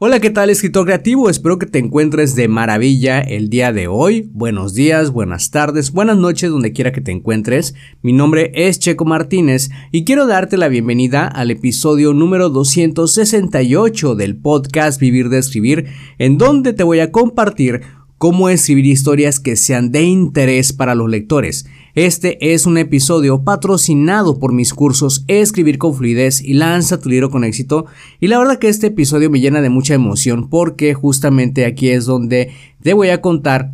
[0.00, 1.30] Hola, ¿qué tal escritor creativo?
[1.30, 4.28] Espero que te encuentres de maravilla el día de hoy.
[4.32, 7.76] Buenos días, buenas tardes, buenas noches, donde quiera que te encuentres.
[8.02, 14.36] Mi nombre es Checo Martínez y quiero darte la bienvenida al episodio número 268 del
[14.36, 15.86] podcast Vivir de Escribir,
[16.18, 17.82] en donde te voy a compartir
[18.24, 21.66] cómo escribir historias que sean de interés para los lectores.
[21.94, 27.28] Este es un episodio patrocinado por mis cursos Escribir con fluidez y Lanza tu libro
[27.28, 27.84] con éxito.
[28.20, 32.06] Y la verdad que este episodio me llena de mucha emoción porque justamente aquí es
[32.06, 32.50] donde
[32.82, 33.72] te voy a contar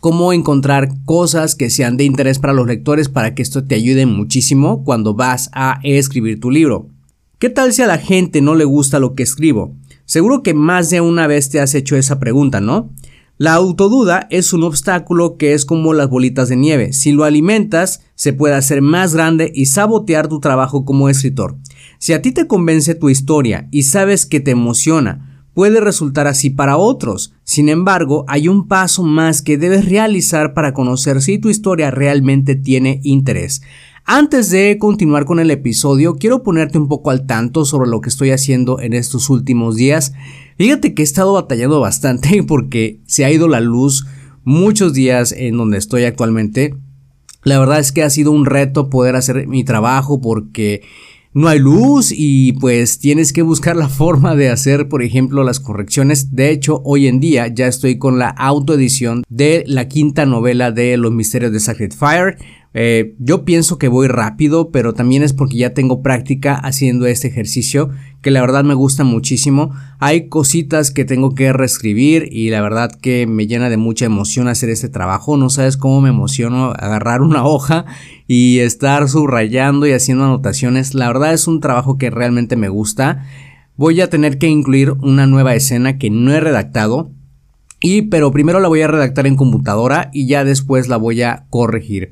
[0.00, 4.04] cómo encontrar cosas que sean de interés para los lectores para que esto te ayude
[4.04, 6.88] muchísimo cuando vas a escribir tu libro.
[7.38, 9.74] ¿Qué tal si a la gente no le gusta lo que escribo?
[10.04, 12.90] Seguro que más de una vez te has hecho esa pregunta, ¿no?
[13.42, 16.92] La autoduda es un obstáculo que es como las bolitas de nieve.
[16.92, 21.56] Si lo alimentas, se puede hacer más grande y sabotear tu trabajo como escritor.
[21.98, 26.50] Si a ti te convence tu historia y sabes que te emociona, puede resultar así
[26.50, 27.34] para otros.
[27.42, 32.54] Sin embargo, hay un paso más que debes realizar para conocer si tu historia realmente
[32.54, 33.62] tiene interés.
[34.04, 38.08] Antes de continuar con el episodio, quiero ponerte un poco al tanto sobre lo que
[38.08, 40.12] estoy haciendo en estos últimos días.
[40.58, 44.06] Fíjate que he estado batallando bastante porque se ha ido la luz
[44.44, 46.74] muchos días en donde estoy actualmente.
[47.44, 50.82] La verdad es que ha sido un reto poder hacer mi trabajo porque
[51.32, 55.60] no hay luz y pues tienes que buscar la forma de hacer, por ejemplo, las
[55.60, 56.34] correcciones.
[56.34, 60.96] De hecho, hoy en día ya estoy con la autoedición de la quinta novela de
[60.96, 62.36] Los Misterios de Sacred Fire.
[62.74, 67.28] Eh, yo pienso que voy rápido, pero también es porque ya tengo práctica haciendo este
[67.28, 67.90] ejercicio,
[68.22, 69.72] que la verdad me gusta muchísimo.
[69.98, 74.48] Hay cositas que tengo que reescribir y la verdad que me llena de mucha emoción
[74.48, 75.36] hacer este trabajo.
[75.36, 77.84] No sabes cómo me emociono agarrar una hoja
[78.26, 80.94] y estar subrayando y haciendo anotaciones.
[80.94, 83.26] La verdad es un trabajo que realmente me gusta.
[83.76, 87.10] Voy a tener que incluir una nueva escena que no he redactado.
[87.84, 91.46] Y pero primero la voy a redactar en computadora y ya después la voy a
[91.50, 92.10] corregir.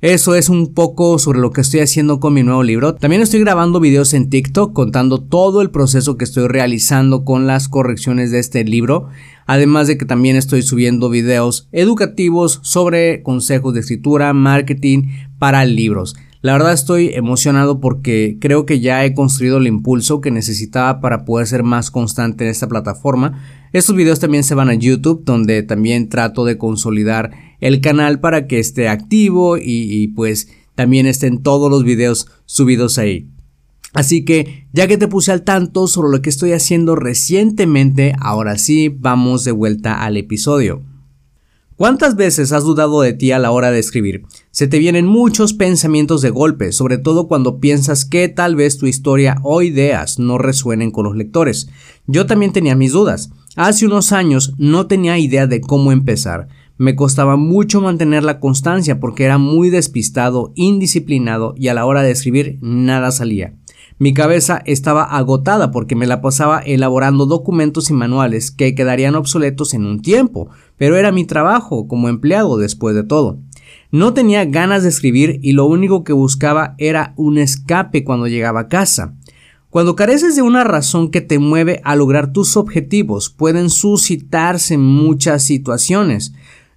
[0.00, 2.94] Eso es un poco sobre lo que estoy haciendo con mi nuevo libro.
[2.94, 7.68] También estoy grabando videos en TikTok contando todo el proceso que estoy realizando con las
[7.68, 9.08] correcciones de este libro.
[9.46, 16.16] Además de que también estoy subiendo videos educativos sobre consejos de escritura, marketing para libros.
[16.44, 21.24] La verdad estoy emocionado porque creo que ya he construido el impulso que necesitaba para
[21.24, 23.42] poder ser más constante en esta plataforma.
[23.74, 28.46] Estos videos también se van a YouTube donde también trato de consolidar el canal para
[28.46, 33.28] que esté activo y, y pues también estén todos los videos subidos ahí.
[33.92, 38.58] Así que ya que te puse al tanto sobre lo que estoy haciendo recientemente, ahora
[38.58, 40.82] sí vamos de vuelta al episodio.
[41.76, 44.22] ¿Cuántas veces has dudado de ti a la hora de escribir?
[44.52, 48.86] Se te vienen muchos pensamientos de golpe, sobre todo cuando piensas que tal vez tu
[48.86, 51.68] historia o ideas no resuenen con los lectores.
[52.06, 53.30] Yo también tenía mis dudas.
[53.56, 56.48] Hace unos años no tenía idea de cómo empezar.
[56.76, 62.02] Me costaba mucho mantener la constancia porque era muy despistado, indisciplinado y a la hora
[62.02, 63.54] de escribir nada salía.
[63.96, 69.72] Mi cabeza estaba agotada porque me la pasaba elaborando documentos y manuales que quedarían obsoletos
[69.72, 73.38] en un tiempo, pero era mi trabajo como empleado después de todo.
[73.92, 78.62] No tenía ganas de escribir y lo único que buscaba era un escape cuando llegaba
[78.62, 79.14] a casa.
[79.74, 85.42] Cuando careces de una razón que te mueve a lograr tus objetivos, pueden suscitarse muchas
[85.42, 86.32] situaciones.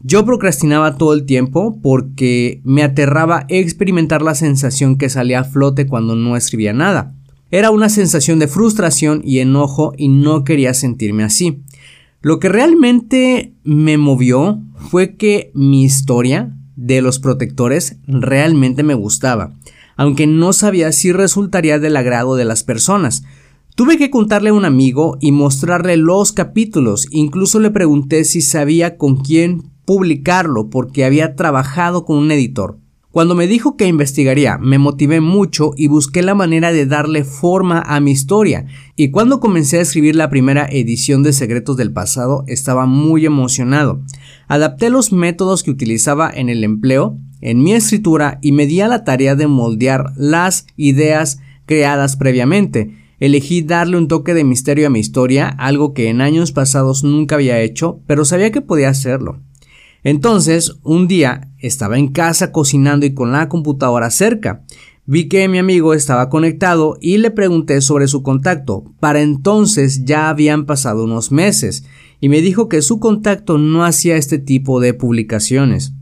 [0.00, 5.86] Yo procrastinaba todo el tiempo porque me aterraba experimentar la sensación que salía a flote
[5.86, 7.14] cuando no escribía nada.
[7.50, 11.62] Era una sensación de frustración y enojo y no quería sentirme así.
[12.20, 14.60] Lo que realmente me movió
[14.90, 19.54] fue que mi historia de los protectores realmente me gustaba,
[19.96, 23.24] aunque no sabía si resultaría del agrado de las personas.
[23.74, 28.96] Tuve que contarle a un amigo y mostrarle los capítulos, incluso le pregunté si sabía
[28.96, 32.78] con quién publicarlo porque había trabajado con un editor.
[33.12, 37.82] Cuando me dijo que investigaría, me motivé mucho y busqué la manera de darle forma
[37.82, 38.64] a mi historia.
[38.96, 44.00] Y cuando comencé a escribir la primera edición de Secretos del Pasado, estaba muy emocionado.
[44.48, 48.88] Adapté los métodos que utilizaba en el empleo, en mi escritura y me di a
[48.88, 52.96] la tarea de moldear las ideas creadas previamente.
[53.20, 57.34] Elegí darle un toque de misterio a mi historia, algo que en años pasados nunca
[57.34, 59.40] había hecho, pero sabía que podía hacerlo.
[60.04, 64.64] Entonces, un día estaba en casa cocinando y con la computadora cerca.
[65.04, 68.84] Vi que mi amigo estaba conectado y le pregunté sobre su contacto.
[69.00, 71.84] Para entonces ya habían pasado unos meses
[72.20, 75.92] y me dijo que su contacto no hacía este tipo de publicaciones.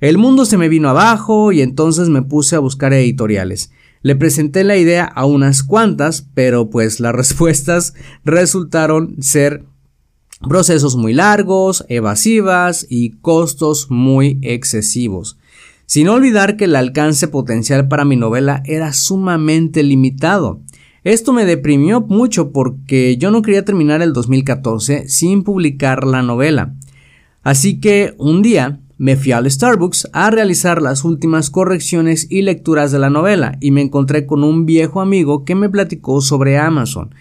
[0.00, 3.70] El mundo se me vino abajo y entonces me puse a buscar editoriales.
[4.02, 7.94] Le presenté la idea a unas cuantas, pero pues las respuestas
[8.24, 9.64] resultaron ser
[10.46, 15.38] procesos muy largos, evasivas y costos muy excesivos.
[15.86, 20.60] Sin olvidar que el alcance potencial para mi novela era sumamente limitado.
[21.04, 26.74] Esto me deprimió mucho porque yo no quería terminar el 2014 sin publicar la novela.
[27.44, 32.92] Así que un día me fui al Starbucks a realizar las últimas correcciones y lecturas
[32.92, 37.14] de la novela y me encontré con un viejo amigo que me platicó sobre Amazon.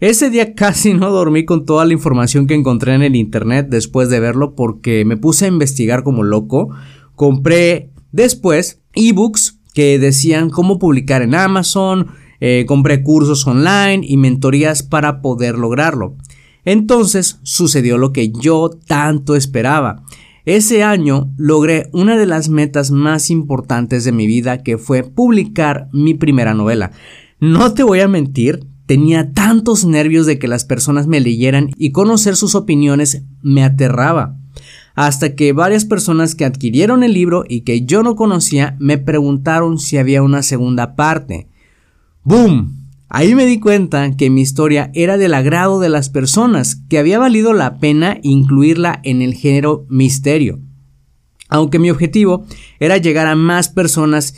[0.00, 4.10] Ese día casi no dormí con toda la información que encontré en el internet después
[4.10, 6.70] de verlo porque me puse a investigar como loco.
[7.14, 12.08] Compré después ebooks que decían cómo publicar en Amazon,
[12.40, 16.16] eh, compré cursos online y mentorías para poder lograrlo.
[16.64, 20.02] Entonces sucedió lo que yo tanto esperaba.
[20.44, 25.88] Ese año logré una de las metas más importantes de mi vida que fue publicar
[25.92, 26.90] mi primera novela.
[27.38, 31.92] No te voy a mentir, Tenía tantos nervios de que las personas me leyeran y
[31.92, 34.36] conocer sus opiniones me aterraba.
[34.94, 39.78] Hasta que varias personas que adquirieron el libro y que yo no conocía me preguntaron
[39.78, 41.48] si había una segunda parte.
[42.24, 42.81] ¡Boom!
[43.14, 47.18] Ahí me di cuenta que mi historia era del agrado de las personas, que había
[47.18, 50.60] valido la pena incluirla en el género misterio.
[51.50, 52.46] Aunque mi objetivo
[52.80, 54.32] era llegar a más personas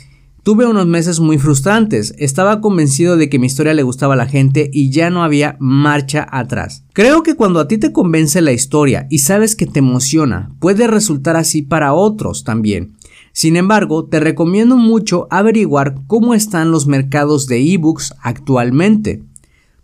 [0.45, 4.27] Tuve unos meses muy frustrantes, estaba convencido de que mi historia le gustaba a la
[4.27, 6.85] gente y ya no había marcha atrás.
[6.93, 10.85] Creo que cuando a ti te convence la historia y sabes que te emociona, puede
[10.85, 12.95] resultar así para otros también.
[13.35, 19.23] Sin embargo, te recomiendo mucho averiguar cómo están los mercados de ebooks actualmente.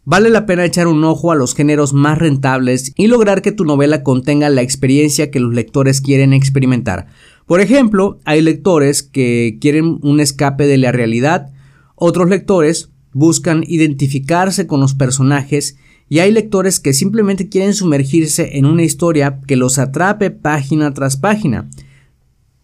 [0.06, 3.66] Vale la pena echar un ojo a los géneros más rentables y lograr que tu
[3.66, 7.08] novela contenga la experiencia que los lectores quieren experimentar.
[7.46, 11.52] Por ejemplo, hay lectores que quieren un escape de la realidad,
[11.96, 15.76] otros lectores buscan identificarse con los personajes
[16.08, 21.18] y hay lectores que simplemente quieren sumergirse en una historia que los atrape página tras
[21.18, 21.70] página.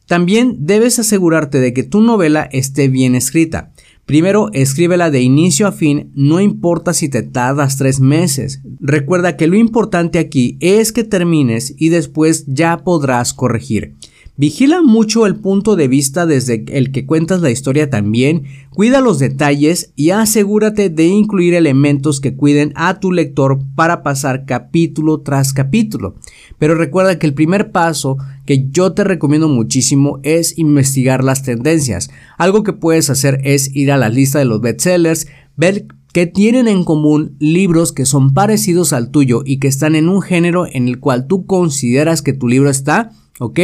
[0.08, 3.72] También debes asegurarte de que tu novela esté bien escrita.
[4.06, 8.62] Primero, escríbela de inicio a fin, no importa si te tardas tres meses.
[8.80, 13.96] Recuerda que lo importante aquí es que termines y después ya podrás corregir.
[14.40, 19.18] Vigila mucho el punto de vista desde el que cuentas la historia también, cuida los
[19.18, 25.54] detalles y asegúrate de incluir elementos que cuiden a tu lector para pasar capítulo tras
[25.54, 26.14] capítulo.
[26.60, 32.12] Pero recuerda que el primer paso que yo te recomiendo muchísimo es investigar las tendencias.
[32.38, 35.26] Algo que puedes hacer es ir a la lista de los bestsellers,
[35.56, 40.10] ver que tienen en común libros que son parecidos al tuyo y que están en
[40.10, 43.60] un género en el cual tú consideras que tu libro está, ¿ok?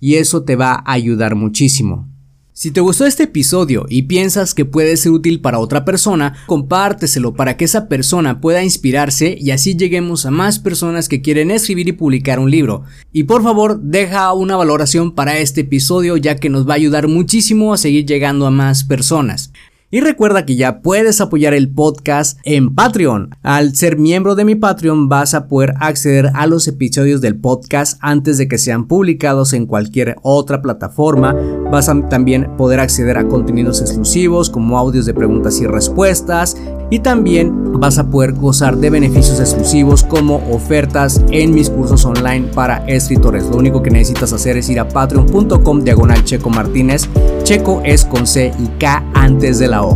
[0.00, 2.08] y eso te va a ayudar muchísimo.
[2.52, 7.34] Si te gustó este episodio y piensas que puede ser útil para otra persona, compárteselo
[7.34, 11.88] para que esa persona pueda inspirarse y así lleguemos a más personas que quieren escribir
[11.88, 12.84] y publicar un libro.
[13.12, 17.08] Y por favor, deja una valoración para este episodio ya que nos va a ayudar
[17.08, 19.52] muchísimo a seguir llegando a más personas.
[19.88, 23.30] Y recuerda que ya puedes apoyar el podcast en Patreon.
[23.44, 27.96] Al ser miembro de mi Patreon vas a poder acceder a los episodios del podcast
[28.00, 31.36] antes de que sean publicados en cualquier otra plataforma.
[31.70, 36.56] Vas a también poder acceder a contenidos exclusivos como audios de preguntas y respuestas.
[36.90, 42.48] Y también vas a poder gozar de beneficios exclusivos como ofertas en mis cursos online
[42.54, 43.44] para escritores.
[43.44, 47.08] Lo único que necesitas hacer es ir a patreon.com diagonal checo martínez.
[47.46, 49.86] Checo es con C y K antes de la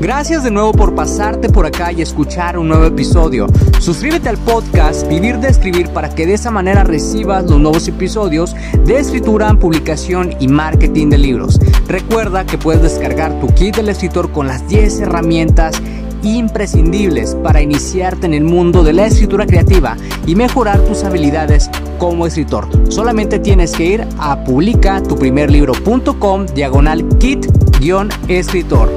[0.00, 3.46] Gracias de nuevo por pasarte por acá y escuchar un nuevo episodio.
[3.78, 8.56] Suscríbete al podcast Vivir de Escribir para que de esa manera recibas los nuevos episodios
[8.86, 11.60] de escritura, publicación y marketing de libros.
[11.86, 15.82] Recuerda que puedes descargar tu kit del escritor con las 10 herramientas
[16.22, 22.26] imprescindibles para iniciarte en el mundo de la escritura creativa y mejorar tus habilidades como
[22.26, 22.66] escritor.
[22.88, 28.90] Solamente tienes que ir a publicatuprimerlibro.com diagonal kit-escritor.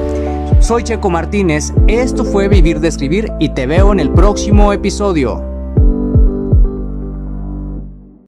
[0.60, 5.57] Soy Checo Martínez, esto fue Vivir de Escribir y te veo en el próximo episodio.